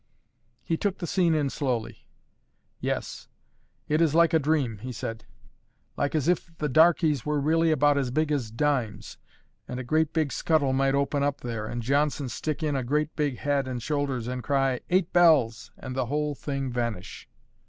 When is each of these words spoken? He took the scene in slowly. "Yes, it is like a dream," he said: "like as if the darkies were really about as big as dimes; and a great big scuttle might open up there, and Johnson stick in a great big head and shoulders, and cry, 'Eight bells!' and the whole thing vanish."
He 0.63 0.77
took 0.77 0.97
the 0.97 1.05
scene 1.05 1.35
in 1.35 1.51
slowly. 1.51 2.07
"Yes, 2.79 3.27
it 3.87 4.01
is 4.01 4.15
like 4.15 4.33
a 4.33 4.39
dream," 4.39 4.79
he 4.79 4.91
said: 4.91 5.25
"like 5.95 6.15
as 6.15 6.27
if 6.27 6.49
the 6.57 6.67
darkies 6.67 7.23
were 7.23 7.39
really 7.39 7.69
about 7.69 7.99
as 7.99 8.09
big 8.09 8.31
as 8.31 8.49
dimes; 8.49 9.19
and 9.67 9.79
a 9.79 9.83
great 9.83 10.11
big 10.11 10.31
scuttle 10.31 10.73
might 10.73 10.95
open 10.95 11.21
up 11.21 11.41
there, 11.41 11.67
and 11.67 11.83
Johnson 11.83 12.29
stick 12.29 12.63
in 12.63 12.75
a 12.75 12.83
great 12.83 13.15
big 13.15 13.37
head 13.37 13.67
and 13.67 13.79
shoulders, 13.83 14.27
and 14.27 14.43
cry, 14.43 14.79
'Eight 14.89 15.13
bells!' 15.13 15.69
and 15.77 15.95
the 15.95 16.07
whole 16.07 16.33
thing 16.33 16.71
vanish." 16.71 17.29